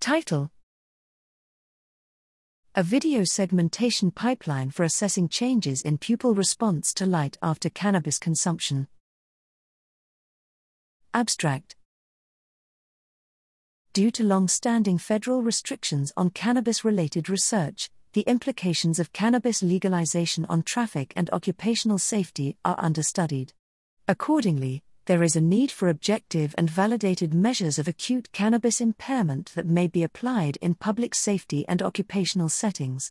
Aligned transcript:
Title 0.00 0.52
A 2.76 2.84
video 2.84 3.24
segmentation 3.24 4.12
pipeline 4.12 4.70
for 4.70 4.84
assessing 4.84 5.28
changes 5.28 5.82
in 5.82 5.98
pupil 5.98 6.36
response 6.36 6.94
to 6.94 7.04
light 7.04 7.36
after 7.42 7.68
cannabis 7.68 8.16
consumption. 8.16 8.86
Abstract 11.12 11.74
Due 13.92 14.12
to 14.12 14.22
long 14.22 14.46
standing 14.46 14.98
federal 14.98 15.42
restrictions 15.42 16.12
on 16.16 16.30
cannabis 16.30 16.84
related 16.84 17.28
research, 17.28 17.90
the 18.12 18.22
implications 18.22 19.00
of 19.00 19.12
cannabis 19.12 19.64
legalization 19.64 20.46
on 20.48 20.62
traffic 20.62 21.12
and 21.16 21.28
occupational 21.30 21.98
safety 21.98 22.56
are 22.64 22.76
understudied. 22.78 23.52
Accordingly, 24.06 24.84
there 25.08 25.22
is 25.22 25.36
a 25.36 25.40
need 25.40 25.70
for 25.70 25.88
objective 25.88 26.54
and 26.58 26.68
validated 26.68 27.32
measures 27.32 27.78
of 27.78 27.88
acute 27.88 28.30
cannabis 28.30 28.78
impairment 28.78 29.50
that 29.54 29.64
may 29.66 29.86
be 29.86 30.02
applied 30.02 30.58
in 30.58 30.74
public 30.74 31.14
safety 31.14 31.66
and 31.66 31.80
occupational 31.80 32.50
settings. 32.50 33.10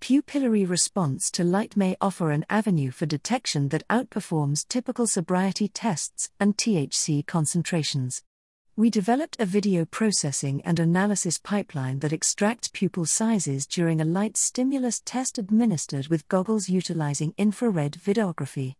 Pupillary 0.00 0.68
response 0.68 1.30
to 1.30 1.44
light 1.44 1.76
may 1.76 1.96
offer 2.00 2.32
an 2.32 2.44
avenue 2.50 2.90
for 2.90 3.06
detection 3.06 3.68
that 3.68 3.86
outperforms 3.86 4.66
typical 4.66 5.06
sobriety 5.06 5.68
tests 5.68 6.30
and 6.40 6.56
THC 6.56 7.24
concentrations. 7.24 8.24
We 8.74 8.90
developed 8.90 9.36
a 9.38 9.46
video 9.46 9.84
processing 9.84 10.62
and 10.64 10.80
analysis 10.80 11.38
pipeline 11.38 12.00
that 12.00 12.12
extracts 12.12 12.70
pupil 12.72 13.06
sizes 13.06 13.68
during 13.68 14.00
a 14.00 14.04
light 14.04 14.36
stimulus 14.36 15.00
test 15.04 15.38
administered 15.38 16.08
with 16.08 16.26
goggles 16.26 16.68
utilizing 16.68 17.34
infrared 17.38 17.92
videography. 17.92 18.74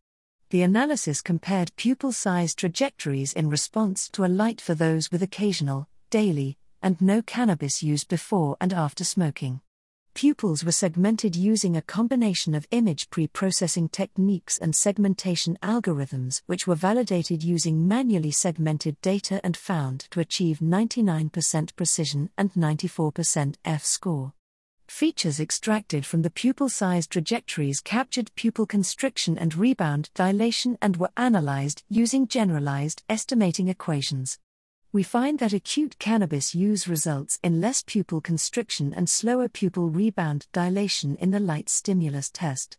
The 0.50 0.62
analysis 0.62 1.22
compared 1.22 1.74
pupil 1.74 2.12
size 2.12 2.54
trajectories 2.54 3.32
in 3.32 3.50
response 3.50 4.08
to 4.10 4.24
a 4.24 4.28
light 4.28 4.60
for 4.60 4.76
those 4.76 5.10
with 5.10 5.20
occasional, 5.20 5.88
daily, 6.08 6.56
and 6.80 7.00
no 7.00 7.20
cannabis 7.20 7.82
use 7.82 8.04
before 8.04 8.56
and 8.60 8.72
after 8.72 9.02
smoking. 9.02 9.60
Pupils 10.14 10.62
were 10.62 10.70
segmented 10.70 11.34
using 11.34 11.76
a 11.76 11.82
combination 11.82 12.54
of 12.54 12.68
image 12.70 13.10
pre 13.10 13.26
processing 13.26 13.88
techniques 13.88 14.56
and 14.56 14.76
segmentation 14.76 15.58
algorithms, 15.64 16.42
which 16.46 16.64
were 16.64 16.76
validated 16.76 17.42
using 17.42 17.88
manually 17.88 18.30
segmented 18.30 19.00
data 19.00 19.40
and 19.42 19.56
found 19.56 20.06
to 20.12 20.20
achieve 20.20 20.60
99% 20.60 21.74
precision 21.74 22.30
and 22.38 22.52
94% 22.52 23.56
F 23.64 23.84
score. 23.84 24.32
Features 24.88 25.40
extracted 25.40 26.06
from 26.06 26.22
the 26.22 26.30
pupil 26.30 26.68
size 26.68 27.06
trajectories 27.06 27.80
captured 27.80 28.30
pupil 28.34 28.66
constriction 28.66 29.36
and 29.36 29.54
rebound 29.54 30.10
dilation 30.14 30.78
and 30.80 30.96
were 30.96 31.10
analyzed 31.16 31.82
using 31.88 32.28
generalized 32.28 33.02
estimating 33.08 33.68
equations. 33.68 34.38
We 34.92 35.02
find 35.02 35.38
that 35.40 35.52
acute 35.52 35.98
cannabis 35.98 36.54
use 36.54 36.88
results 36.88 37.38
in 37.42 37.60
less 37.60 37.82
pupil 37.82 38.20
constriction 38.20 38.94
and 38.94 39.10
slower 39.10 39.48
pupil 39.48 39.90
rebound 39.90 40.46
dilation 40.52 41.16
in 41.16 41.30
the 41.30 41.40
light 41.40 41.68
stimulus 41.68 42.30
test. 42.30 42.78